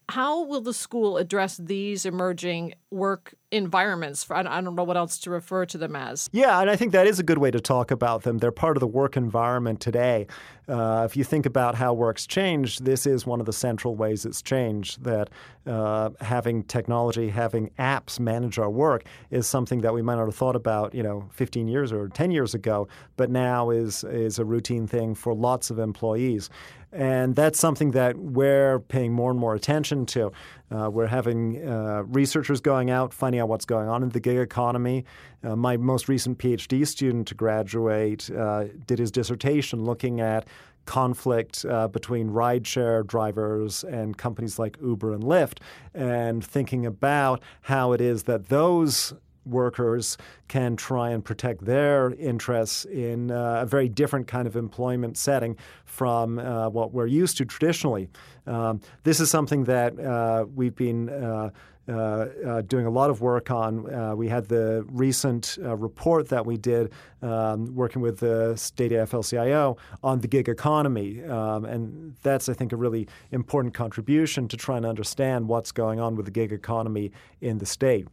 How 0.10 0.44
will 0.44 0.62
the 0.62 0.74
school 0.74 1.18
address 1.18 1.58
these 1.58 2.04
emerging 2.04 2.74
work 2.90 3.36
environments? 3.52 4.26
I 4.32 4.42
don't 4.42 4.76
know 4.76 4.84
what 4.84 4.98
else 4.98 5.20
to 5.20 5.30
refer 5.30 5.68
to 5.68 5.78
them 5.78 5.96
as. 5.96 6.28
Yeah, 6.32 6.60
and 6.60 6.68
I 6.68 6.76
think 6.76 6.94
that 6.94 7.06
is 7.06 7.20
a 7.20 7.24
good 7.24 7.38
way 7.38 7.52
to 7.52 7.60
talk 7.60 7.92
about 7.92 8.24
them. 8.24 8.40
They're 8.40 8.52
part 8.52 8.76
of 8.76 8.82
the 8.82 8.88
work 8.88 9.16
environment 9.16 9.82
today. 9.82 10.26
Uh, 10.68 11.04
if 11.06 11.16
you 11.16 11.24
think 11.24 11.46
about 11.46 11.76
how 11.76 11.94
work's 11.94 12.26
changed, 12.26 12.86
this 12.86 13.06
is 13.06 13.28
one 13.28 13.40
of 13.40 13.46
the 13.46 13.54
central 13.54 13.96
ways 13.96 14.26
it's 14.26 14.42
changed. 14.42 15.04
That 15.04 15.30
uh, 15.68 16.10
having 16.22 16.64
technology, 16.64 17.30
having 17.30 17.70
apps 17.78 18.20
manage 18.20 18.58
our 18.58 18.70
work 18.70 19.06
is 19.30 19.46
something 19.46 19.82
that 19.82 19.94
we 19.94 20.02
might 20.02 20.16
not 20.16 20.26
have 20.26 20.36
thought 20.36 20.56
about, 20.56 20.96
you 20.96 21.04
know, 21.04 21.30
15 21.34 21.68
years 21.68 21.92
or 21.92 22.08
10 22.10 22.32
years 22.32 22.56
ago, 22.56 22.88
but 23.16 23.30
now 23.30 23.70
is 23.70 24.04
is 24.06 24.40
a 24.40 24.46
routine 24.46 24.88
thing 24.88 25.14
for 25.14 25.36
lots 25.36 25.70
of 25.70 25.78
employees. 25.78 26.50
And 26.92 27.36
that's 27.36 27.60
something 27.60 27.92
that 27.92 28.18
we're 28.18 28.80
paying 28.80 29.14
more 29.14 29.30
and 29.30 29.40
more 29.40 29.54
attention 29.54 30.06
to. 30.08 30.32
Uh, 30.72 30.90
we're 30.92 31.08
having 31.08 31.68
uh, 31.68 32.04
researchers 32.08 32.62
going 32.62 32.90
out, 32.90 33.14
finding 33.14 33.40
out 33.40 33.48
what's 33.48 33.66
going 33.66 33.88
on 33.88 34.02
in 34.02 34.10
the 34.10 34.20
gig 34.20 34.38
economy. 34.38 35.06
Uh, 35.44 35.56
my 35.56 35.78
most 35.78 36.08
recent 36.08 36.40
PhD 36.40 36.86
student 36.88 37.28
to 37.28 37.36
graduate 37.36 38.30
uh, 38.32 38.66
did 38.88 39.00
his 39.00 39.12
dissertation 39.12 39.86
looking 39.86 40.20
at 40.20 40.48
conflict 40.86 41.66
uh, 41.66 41.88
between 41.88 42.32
rideshare 42.32 43.06
drivers 43.06 43.84
and 43.84 44.18
companies 44.18 44.58
like 44.58 44.76
Uber 44.82 45.14
and 45.14 45.24
Lyft, 45.24 45.60
and 45.94 46.44
thinking 46.44 46.84
about 46.86 47.44
how 47.62 47.92
it 47.92 48.02
is 48.02 48.24
that 48.24 48.50
those 48.50 49.14
workers 49.46 50.18
can 50.48 50.76
try 50.76 51.10
and 51.12 51.24
protect 51.24 51.66
their 51.66 52.12
interests 52.16 52.86
in 52.86 53.32
uh, 53.32 53.62
a 53.62 53.66
very 53.66 53.90
different 53.90 54.28
kind 54.28 54.48
of 54.48 54.56
employment 54.56 55.18
setting 55.18 55.58
from 55.86 56.40
uh, 56.40 56.70
what 56.70 56.94
we're 56.94 57.08
used 57.08 57.38
to 57.38 57.46
traditionally. 57.46 58.10
Um, 58.48 58.82
this 59.04 59.20
is 59.20 59.30
something 59.30 59.66
that 59.66 60.00
uh, 60.00 60.46
we've 60.54 60.76
been 60.76 61.10
uh, 61.10 61.50
uh, 61.88 62.28
uh, 62.46 62.62
doing 62.62 62.86
a 62.86 62.90
lot 62.90 63.10
of 63.10 63.20
work 63.20 63.50
on. 63.50 64.16
We 64.16 64.28
had 64.28 64.48
the 64.48 64.86
recent 64.90 65.58
report 65.60 66.30
that 66.30 66.46
we 66.46 66.56
did 66.56 66.92
um, 67.24 67.74
working 67.74 68.02
with 68.02 68.20
the 68.20 68.56
state 68.56 68.92
AFL-CIO 68.92 69.78
on 70.04 70.20
the 70.20 70.28
gig 70.28 70.50
economy. 70.50 71.24
Um, 71.24 71.66
and 71.66 72.16
that's, 72.22 72.48
I 72.48 72.54
think, 72.54 72.74
a 72.74 72.76
really 72.76 73.08
important 73.32 73.74
contribution 73.74 74.48
to 74.50 74.58
trying 74.58 74.84
to 74.84 74.88
understand 74.88 75.48
what's 75.48 75.72
going 75.72 76.00
on 76.00 76.16
with 76.16 76.26
the 76.26 76.32
gig 76.32 76.52
economy 76.52 77.12
in 77.42 77.58
the 77.58 77.66
state. 77.66 78.08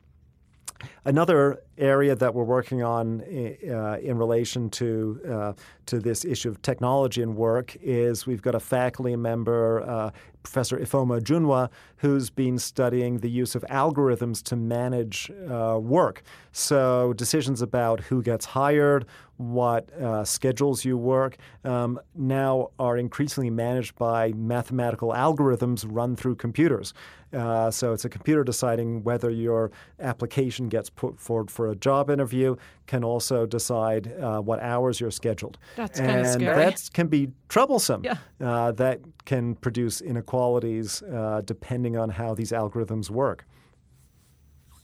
Another 1.04 1.62
area 1.78 2.14
that 2.14 2.34
we're 2.34 2.44
working 2.44 2.82
on 2.82 3.20
uh, 3.20 3.98
in 4.02 4.18
relation 4.18 4.70
to 4.70 5.20
uh, 5.28 5.52
to 5.86 5.98
this 6.00 6.24
issue 6.24 6.48
of 6.48 6.60
technology 6.62 7.22
and 7.22 7.36
work 7.36 7.76
is 7.80 8.26
we've 8.26 8.42
got 8.42 8.54
a 8.54 8.60
faculty 8.60 9.16
member, 9.16 9.82
uh, 9.82 10.10
Professor 10.42 10.78
Ifeoma 10.78 11.20
Ajunwa, 11.20 11.70
who's 11.96 12.30
been 12.30 12.58
studying 12.58 13.18
the 13.18 13.30
use 13.30 13.54
of 13.54 13.64
algorithms 13.70 14.42
to 14.44 14.56
manage 14.56 15.30
uh, 15.50 15.78
work. 15.80 16.22
So 16.52 17.12
decisions 17.14 17.62
about 17.62 18.00
who 18.00 18.22
gets 18.22 18.44
hired, 18.46 19.06
what 19.38 19.92
uh, 19.94 20.24
schedules 20.24 20.84
you 20.84 20.96
work, 20.96 21.36
um, 21.64 22.00
now 22.14 22.70
are 22.78 22.96
increasingly 22.96 23.50
managed 23.50 23.96
by 23.96 24.32
mathematical 24.32 25.10
algorithms 25.10 25.84
run 25.88 26.16
through 26.16 26.36
computers. 26.36 26.94
Uh, 27.32 27.70
so 27.70 27.92
it's 27.92 28.04
a 28.04 28.08
computer 28.08 28.44
deciding 28.44 29.02
whether 29.02 29.30
your 29.30 29.70
application 30.00 30.68
gets 30.68 30.88
put 30.88 31.18
forward 31.18 31.50
for 31.50 31.65
a 31.70 31.76
job 31.76 32.10
interview, 32.10 32.56
can 32.86 33.04
also 33.04 33.46
decide 33.46 34.12
uh, 34.20 34.40
what 34.40 34.60
hours 34.60 35.00
you're 35.00 35.10
scheduled. 35.10 35.58
That's 35.76 35.98
kind 35.98 36.20
of 36.20 36.26
scary. 36.26 36.56
that 36.56 36.90
can 36.92 37.08
be 37.08 37.30
troublesome. 37.48 38.04
Yeah. 38.04 38.16
Uh, 38.40 38.72
that 38.72 39.00
can 39.24 39.54
produce 39.56 40.00
inequalities 40.00 41.02
uh, 41.02 41.42
depending 41.44 41.96
on 41.96 42.10
how 42.10 42.34
these 42.34 42.52
algorithms 42.52 43.10
work. 43.10 43.44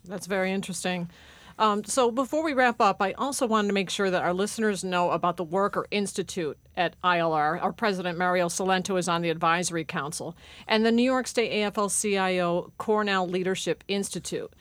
That's 0.05 0.27
very 0.27 0.53
interesting. 0.53 1.11
Um, 1.59 1.85
so 1.85 2.11
before 2.11 2.43
we 2.43 2.55
wrap 2.55 2.81
up, 2.81 3.01
I 3.01 3.13
also 3.13 3.47
wanted 3.47 3.69
to 3.69 3.75
make 3.75 3.91
sure 3.91 4.11
that 4.11 4.23
our 4.23 4.33
listeners 4.33 4.83
know 4.83 5.11
about 5.11 5.37
the 5.37 5.45
Worker 5.45 5.87
Institute 5.91 6.59
at 6.77 7.01
ILR. 7.03 7.63
Our 7.63 7.73
president, 7.73 8.19
Mario 8.19 8.49
Cilento, 8.49 8.99
is 8.99 9.09
on 9.09 9.23
the 9.23 9.31
advisory 9.31 9.85
council, 9.85 10.37
and 10.67 10.85
the 10.85 10.93
New 10.93 11.05
York 11.05 11.27
State 11.27 11.53
AFL-CIO 11.53 12.73
Cornell 12.79 13.29
Leadership 13.29 13.85
Institute. 13.87 14.53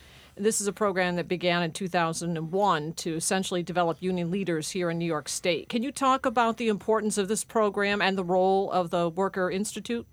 This 0.41 0.59
is 0.59 0.65
a 0.65 0.73
program 0.73 1.17
that 1.17 1.27
began 1.27 1.61
in 1.61 1.71
2001 1.71 2.93
to 2.93 3.15
essentially 3.15 3.61
develop 3.61 3.97
union 4.01 4.31
leaders 4.31 4.71
here 4.71 4.89
in 4.89 4.97
New 4.97 5.05
York 5.05 5.29
State. 5.29 5.69
Can 5.69 5.83
you 5.83 5.91
talk 5.91 6.25
about 6.25 6.57
the 6.57 6.67
importance 6.67 7.19
of 7.19 7.27
this 7.27 7.43
program 7.43 8.01
and 8.01 8.17
the 8.17 8.23
role 8.23 8.71
of 8.71 8.89
the 8.89 9.07
Worker 9.07 9.51
Institute? 9.51 10.07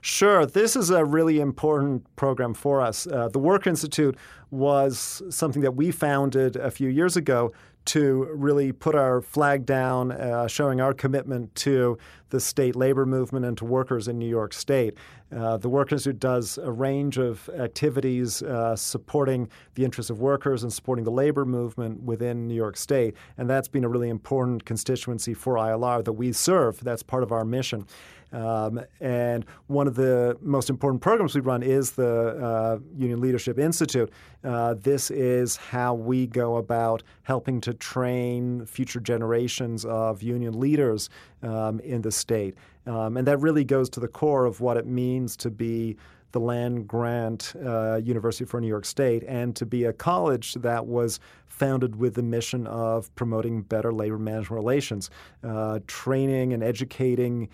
Sure. 0.00 0.46
This 0.46 0.76
is 0.76 0.90
a 0.90 1.04
really 1.04 1.40
important 1.40 2.04
program 2.16 2.54
for 2.54 2.80
us. 2.80 3.06
Uh, 3.06 3.28
the 3.28 3.38
Work 3.38 3.66
Institute 3.66 4.16
was 4.50 5.22
something 5.30 5.62
that 5.62 5.72
we 5.72 5.90
founded 5.90 6.56
a 6.56 6.70
few 6.70 6.88
years 6.88 7.16
ago 7.16 7.52
to 7.88 8.28
really 8.34 8.70
put 8.70 8.94
our 8.94 9.22
flag 9.22 9.64
down, 9.64 10.12
uh, 10.12 10.46
showing 10.46 10.78
our 10.78 10.92
commitment 10.92 11.54
to 11.54 11.96
the 12.28 12.38
state 12.38 12.76
labor 12.76 13.06
movement 13.06 13.46
and 13.46 13.56
to 13.56 13.64
workers 13.64 14.08
in 14.08 14.18
New 14.18 14.28
York 14.28 14.52
State. 14.52 14.94
Uh, 15.34 15.56
the 15.56 15.70
Work 15.70 15.90
Institute 15.90 16.20
does 16.20 16.58
a 16.58 16.70
range 16.70 17.16
of 17.16 17.48
activities 17.58 18.42
uh, 18.42 18.76
supporting 18.76 19.48
the 19.74 19.86
interests 19.86 20.10
of 20.10 20.20
workers 20.20 20.62
and 20.62 20.70
supporting 20.70 21.06
the 21.06 21.10
labor 21.10 21.46
movement 21.46 22.02
within 22.02 22.46
New 22.46 22.54
York 22.54 22.76
State. 22.76 23.14
And 23.38 23.48
that's 23.48 23.68
been 23.68 23.84
a 23.84 23.88
really 23.88 24.10
important 24.10 24.66
constituency 24.66 25.32
for 25.32 25.54
ILR 25.54 26.04
that 26.04 26.12
we 26.12 26.32
serve. 26.32 26.80
That's 26.84 27.02
part 27.02 27.22
of 27.22 27.32
our 27.32 27.46
mission. 27.46 27.86
Um, 28.32 28.80
and 29.00 29.44
one 29.66 29.86
of 29.86 29.94
the 29.94 30.36
most 30.40 30.70
important 30.70 31.02
programs 31.02 31.34
we 31.34 31.40
run 31.40 31.62
is 31.62 31.92
the 31.92 32.36
uh, 32.42 32.78
Union 32.96 33.20
Leadership 33.20 33.58
Institute. 33.58 34.10
Uh, 34.44 34.74
this 34.74 35.10
is 35.10 35.56
how 35.56 35.94
we 35.94 36.26
go 36.26 36.56
about 36.56 37.02
helping 37.22 37.60
to 37.62 37.74
train 37.74 38.66
future 38.66 39.00
generations 39.00 39.84
of 39.84 40.22
union 40.22 40.58
leaders 40.58 41.08
um, 41.42 41.80
in 41.80 42.02
the 42.02 42.12
state. 42.12 42.54
Um, 42.86 43.16
and 43.16 43.26
that 43.26 43.38
really 43.40 43.64
goes 43.64 43.88
to 43.90 44.00
the 44.00 44.08
core 44.08 44.44
of 44.44 44.60
what 44.60 44.76
it 44.76 44.86
means 44.86 45.36
to 45.38 45.50
be 45.50 45.96
the 46.32 46.40
land 46.40 46.86
grant 46.86 47.54
uh, 47.64 47.96
University 47.96 48.44
for 48.44 48.60
New 48.60 48.68
York 48.68 48.84
State 48.84 49.24
and 49.26 49.56
to 49.56 49.64
be 49.64 49.84
a 49.84 49.92
college 49.92 50.54
that 50.54 50.86
was 50.86 51.20
founded 51.46 51.96
with 51.96 52.14
the 52.14 52.22
mission 52.22 52.66
of 52.66 53.14
promoting 53.14 53.62
better 53.62 53.92
labor 53.92 54.18
management 54.18 54.58
relations, 54.58 55.10
uh, 55.42 55.80
training 55.86 56.52
and 56.52 56.62
educating 56.62 57.48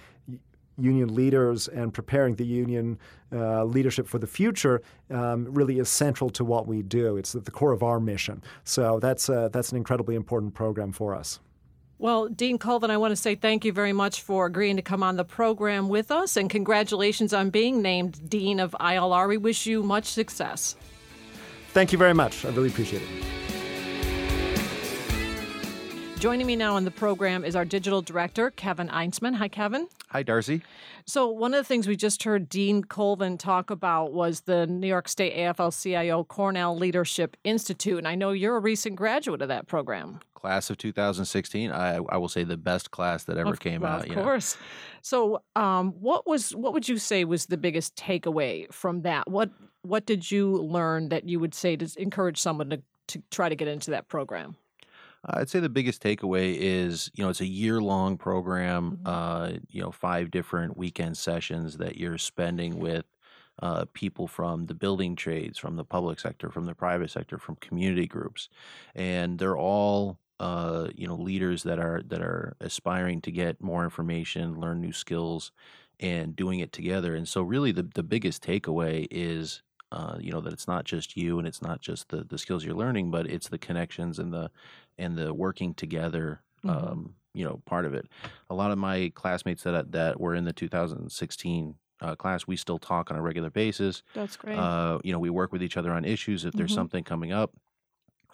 union 0.78 1.14
leaders 1.14 1.68
and 1.68 1.92
preparing 1.92 2.34
the 2.34 2.44
union 2.44 2.98
uh, 3.32 3.64
leadership 3.64 4.06
for 4.08 4.18
the 4.18 4.26
future 4.26 4.82
um, 5.10 5.46
really 5.52 5.78
is 5.78 5.88
central 5.88 6.30
to 6.30 6.44
what 6.44 6.66
we 6.66 6.82
do. 6.82 7.16
It's 7.16 7.34
at 7.34 7.44
the 7.44 7.50
core 7.50 7.72
of 7.72 7.82
our 7.82 8.00
mission. 8.00 8.42
So 8.64 8.98
that's 9.00 9.28
uh, 9.28 9.48
that's 9.48 9.70
an 9.70 9.76
incredibly 9.76 10.14
important 10.14 10.54
program 10.54 10.92
for 10.92 11.14
us. 11.14 11.40
Well, 11.98 12.28
Dean 12.28 12.58
Colvin, 12.58 12.90
I 12.90 12.96
want 12.96 13.12
to 13.12 13.16
say 13.16 13.34
thank 13.34 13.64
you 13.64 13.72
very 13.72 13.92
much 13.92 14.20
for 14.20 14.46
agreeing 14.46 14.76
to 14.76 14.82
come 14.82 15.02
on 15.02 15.16
the 15.16 15.24
program 15.24 15.88
with 15.88 16.10
us, 16.10 16.36
and 16.36 16.50
congratulations 16.50 17.32
on 17.32 17.50
being 17.50 17.82
named 17.82 18.28
Dean 18.28 18.60
of 18.60 18.76
ILR. 18.80 19.28
We 19.28 19.36
wish 19.36 19.64
you 19.64 19.82
much 19.82 20.06
success. 20.06 20.76
Thank 21.68 21.92
you 21.92 21.98
very 21.98 22.14
much. 22.14 22.44
I 22.44 22.50
really 22.50 22.68
appreciate 22.68 23.02
it. 23.02 23.43
Joining 26.24 26.46
me 26.46 26.56
now 26.56 26.76
on 26.76 26.86
the 26.86 26.90
program 26.90 27.44
is 27.44 27.54
our 27.54 27.66
digital 27.66 28.00
director, 28.00 28.50
Kevin 28.52 28.88
Einsman. 28.88 29.34
Hi, 29.34 29.46
Kevin. 29.46 29.88
Hi, 30.08 30.22
Darcy. 30.22 30.62
So, 31.04 31.28
one 31.28 31.52
of 31.52 31.58
the 31.58 31.64
things 31.64 31.86
we 31.86 31.96
just 31.96 32.22
heard 32.22 32.48
Dean 32.48 32.82
Colvin 32.82 33.36
talk 33.36 33.68
about 33.68 34.14
was 34.14 34.40
the 34.40 34.66
New 34.66 34.86
York 34.86 35.06
State 35.06 35.36
AFL 35.36 35.82
CIO 35.82 36.24
Cornell 36.24 36.78
Leadership 36.78 37.36
Institute. 37.44 37.98
And 37.98 38.08
I 38.08 38.14
know 38.14 38.30
you're 38.30 38.56
a 38.56 38.60
recent 38.60 38.96
graduate 38.96 39.42
of 39.42 39.48
that 39.48 39.66
program. 39.66 40.20
Class 40.34 40.70
of 40.70 40.78
2016. 40.78 41.70
I, 41.70 41.96
I 41.96 42.16
will 42.16 42.30
say 42.30 42.42
the 42.42 42.56
best 42.56 42.90
class 42.90 43.24
that 43.24 43.36
ever 43.36 43.50
of, 43.50 43.60
came 43.60 43.82
well, 43.82 43.96
out. 43.96 44.08
Of 44.08 44.14
course. 44.14 44.56
Know. 44.56 44.60
So, 45.02 45.42
um, 45.56 45.92
what 46.00 46.26
was 46.26 46.54
what 46.54 46.72
would 46.72 46.88
you 46.88 46.96
say 46.96 47.26
was 47.26 47.44
the 47.44 47.58
biggest 47.58 47.96
takeaway 47.96 48.72
from 48.72 49.02
that? 49.02 49.30
What 49.30 49.50
what 49.82 50.06
did 50.06 50.30
you 50.30 50.56
learn 50.56 51.10
that 51.10 51.28
you 51.28 51.38
would 51.38 51.52
say 51.52 51.76
to 51.76 51.86
encourage 52.00 52.38
someone 52.38 52.70
to, 52.70 52.82
to 53.08 53.22
try 53.30 53.50
to 53.50 53.54
get 53.54 53.68
into 53.68 53.90
that 53.90 54.08
program? 54.08 54.56
I'd 55.26 55.48
say 55.48 55.60
the 55.60 55.68
biggest 55.70 56.02
takeaway 56.02 56.54
is, 56.56 57.10
you 57.14 57.24
know, 57.24 57.30
it's 57.30 57.40
a 57.40 57.46
year 57.46 57.80
long 57.80 58.18
program, 58.18 58.98
Mhm. 58.98 59.04
uh, 59.04 59.54
you 59.68 59.80
know, 59.80 59.90
five 59.90 60.30
different 60.30 60.76
weekend 60.76 61.16
sessions 61.16 61.78
that 61.78 61.96
you're 61.96 62.18
spending 62.18 62.78
with 62.78 63.06
uh, 63.62 63.84
people 63.94 64.26
from 64.26 64.66
the 64.66 64.74
building 64.74 65.14
trades, 65.16 65.58
from 65.58 65.76
the 65.76 65.84
public 65.84 66.18
sector, 66.18 66.50
from 66.50 66.66
the 66.66 66.74
private 66.74 67.10
sector, 67.10 67.38
from 67.38 67.56
community 67.56 68.06
groups. 68.06 68.48
And 68.94 69.38
they're 69.38 69.56
all, 69.56 70.18
uh, 70.40 70.88
you 70.94 71.06
know, 71.06 71.14
leaders 71.16 71.62
that 71.62 71.78
are 71.78 72.02
that 72.02 72.20
are 72.20 72.56
aspiring 72.60 73.20
to 73.22 73.30
get 73.30 73.62
more 73.62 73.84
information, 73.84 74.60
learn 74.60 74.80
new 74.80 74.92
skills, 74.92 75.52
and 76.00 76.34
doing 76.34 76.58
it 76.60 76.72
together. 76.72 77.14
And 77.14 77.28
so 77.28 77.42
really 77.42 77.70
the, 77.72 77.84
the 77.84 78.02
biggest 78.02 78.42
takeaway 78.42 79.06
is 79.10 79.62
uh, 79.94 80.16
you 80.20 80.32
know 80.32 80.40
that 80.40 80.52
it's 80.52 80.68
not 80.68 80.84
just 80.84 81.16
you 81.16 81.38
and 81.38 81.46
it's 81.48 81.62
not 81.62 81.80
just 81.80 82.08
the, 82.10 82.24
the 82.24 82.38
skills 82.38 82.64
you're 82.64 82.74
learning 82.84 83.10
but 83.10 83.26
it's 83.34 83.48
the 83.48 83.58
connections 83.58 84.18
and 84.18 84.32
the 84.32 84.50
and 84.98 85.16
the 85.18 85.32
working 85.34 85.74
together 85.74 86.42
Mhm. 86.64 86.70
um, 86.92 87.14
you 87.34 87.44
know 87.46 87.62
part 87.66 87.84
of 87.86 87.94
it 87.94 88.06
a 88.50 88.54
lot 88.54 88.70
of 88.72 88.78
my 88.78 89.12
classmates 89.14 89.62
that 89.64 89.92
that 89.92 90.20
were 90.20 90.34
in 90.34 90.44
the 90.44 90.52
2016 90.52 91.76
uh, 92.00 92.16
class 92.16 92.46
we 92.46 92.56
still 92.56 92.78
talk 92.78 93.10
on 93.10 93.16
a 93.16 93.22
regular 93.22 93.50
basis 93.50 94.02
That's 94.14 94.36
great. 94.36 94.58
uh, 94.58 94.98
you 95.04 95.12
know 95.12 95.18
we 95.20 95.30
work 95.30 95.52
with 95.52 95.62
each 95.62 95.76
other 95.76 95.92
on 95.92 96.04
issues 96.04 96.44
if 96.44 96.54
there's 96.54 96.72
Mhm. 96.72 96.74
something 96.74 97.04
coming 97.04 97.32
up 97.32 97.52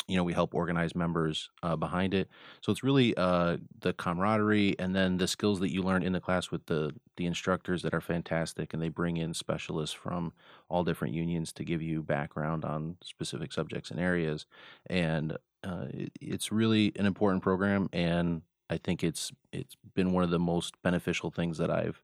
you 0.08 0.16
know 0.16 0.24
we 0.24 0.32
help 0.32 0.54
organize 0.54 0.94
members 0.94 1.50
uh, 1.62 1.76
behind 1.76 2.14
it. 2.14 2.28
So 2.60 2.72
it's 2.72 2.82
really 2.82 3.16
uh, 3.16 3.58
the 3.80 3.92
camaraderie 3.92 4.76
and 4.78 4.94
then 4.94 5.18
the 5.18 5.28
skills 5.28 5.60
that 5.60 5.72
you 5.72 5.82
learn 5.82 6.02
in 6.02 6.12
the 6.12 6.20
class 6.20 6.50
with 6.50 6.66
the 6.66 6.94
the 7.16 7.26
instructors 7.26 7.82
that 7.82 7.94
are 7.94 8.00
fantastic 8.00 8.72
and 8.72 8.82
they 8.82 8.88
bring 8.88 9.16
in 9.16 9.34
specialists 9.34 9.94
from 9.94 10.32
all 10.68 10.84
different 10.84 11.14
unions 11.14 11.52
to 11.52 11.64
give 11.64 11.82
you 11.82 12.02
background 12.02 12.64
on 12.64 12.96
specific 13.02 13.52
subjects 13.52 13.90
and 13.90 14.00
areas. 14.00 14.46
And 14.88 15.36
uh, 15.62 15.86
it, 15.90 16.12
it's 16.20 16.52
really 16.52 16.92
an 16.96 17.06
important 17.06 17.42
program 17.42 17.88
and 17.92 18.42
i 18.68 18.78
think 18.78 19.04
it's 19.04 19.32
it's 19.52 19.76
been 19.94 20.12
one 20.12 20.24
of 20.24 20.30
the 20.30 20.38
most 20.38 20.80
beneficial 20.82 21.30
things 21.30 21.58
that 21.58 21.70
i've 21.70 22.02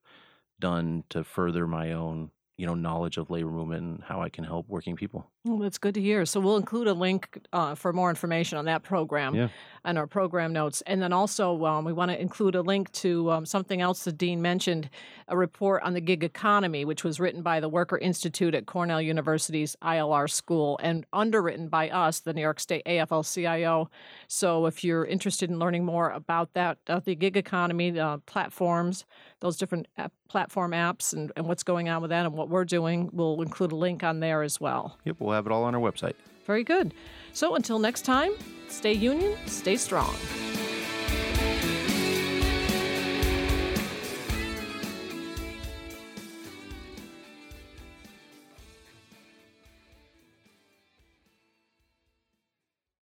done 0.61 1.05
to 1.09 1.25
further 1.25 1.67
my 1.67 1.93
own 1.93 2.31
you 2.57 2.67
know 2.67 2.75
knowledge 2.75 3.17
of 3.17 3.31
labor 3.31 3.51
movement 3.51 3.83
and 3.83 4.05
how 4.05 4.21
i 4.21 4.29
can 4.29 4.45
help 4.45 4.69
working 4.69 4.97
people 4.97 5.31
Well, 5.47 5.59
that's 5.59 5.79
good 5.79 5.95
to 5.95 6.01
hear. 6.01 6.27
So 6.27 6.41
we'll 6.41 6.57
include 6.57 6.89
a 6.89 6.93
link 6.93 7.39
uh, 7.53 7.77
for 7.77 7.93
more 7.93 8.11
information 8.11 8.59
on 8.59 8.65
that 8.65 8.83
program 8.83 9.33
Yeah. 9.35 9.49
and 9.85 9.97
our 9.97 10.09
program 10.09 10.53
notes. 10.53 10.83
And 10.89 11.01
then 11.01 11.13
also, 11.13 11.65
um, 11.65 11.85
we 11.85 11.93
want 11.93 12.11
to 12.11 12.21
include 12.21 12.57
a 12.57 12.63
link 12.63 12.91
to 12.95 13.31
um, 13.31 13.47
something 13.47 13.81
else 13.81 14.03
that 14.05 14.19
Dean 14.19 14.43
mentioned 14.43 14.91
a 15.29 15.37
report 15.37 15.85
on 15.85 15.95
the 15.95 16.01
gig 16.01 16.25
economy, 16.25 16.85
which 16.85 17.05
was 17.05 17.21
written 17.21 17.43
by 17.43 17.61
the 17.61 17.69
Worker 17.69 17.97
Institute 17.99 18.57
at 18.57 18.67
Cornell 18.67 19.01
University's 19.01 19.77
ILR 19.83 20.29
School 20.29 20.81
and 20.83 21.07
underwritten 21.13 21.69
by 21.69 21.91
us, 21.91 22.19
the 22.21 22.33
New 22.33 22.41
York 22.43 22.59
State 22.59 22.83
AFL 22.85 23.23
CIO. 23.33 23.89
So 24.27 24.67
if 24.67 24.83
you're 24.83 25.05
interested 25.05 25.49
in 25.49 25.61
learning 25.61 25.85
more 25.85 26.11
about 26.11 26.55
that, 26.55 26.79
uh, 26.89 26.99
the 26.99 27.15
gig 27.15 27.37
economy, 27.37 27.91
the 27.93 28.21
platforms, 28.27 29.05
those 29.41 29.57
different 29.57 29.87
app- 29.97 30.13
platform 30.29 30.73
apps, 30.73 31.13
and, 31.13 31.31
and 31.37 31.47
what's 31.47 31.63
going 31.63 31.89
on 31.89 32.03
with 32.03 32.11
that 32.11 32.25
and 32.27 32.35
what 32.35 32.49
we're 32.49 32.65
doing, 32.65 33.11
we'll 33.13 33.41
include 33.43 33.71
a 33.71 33.77
link 33.77 34.03
on 34.03 34.19
there 34.19 34.43
as 34.43 34.61
well. 34.61 34.99
yep 35.05 35.17
we'll 35.21 35.36
have 35.37 35.47
it 35.47 35.53
all 35.53 35.65
on 35.65 35.75
our 35.75 35.81
website 35.81 36.15
Very 36.47 36.65
good. 36.65 36.95
So 37.33 37.55
until 37.55 37.79
next 37.79 38.03
time, 38.05 38.33
stay 38.69 38.93
union, 38.93 39.37
stay 39.47 39.77
strong. 39.77 40.15